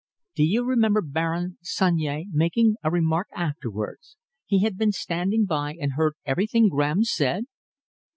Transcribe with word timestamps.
"Do 0.33 0.43
you 0.43 0.63
remember 0.65 1.03
Baron 1.03 1.59
Sunyea 1.61 2.23
making 2.31 2.73
a 2.83 2.89
remark 2.89 3.27
afterwards? 3.35 4.17
He 4.47 4.63
had 4.63 4.75
been 4.75 4.91
standing 4.91 5.45
by 5.45 5.75
and 5.79 5.91
heard 5.93 6.15
everything 6.25 6.69
Graham 6.69 7.03
said." 7.03 7.43